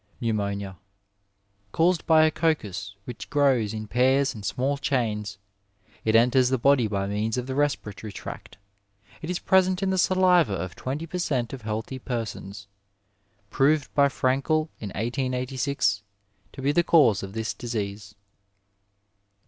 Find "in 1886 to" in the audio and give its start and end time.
14.79-16.63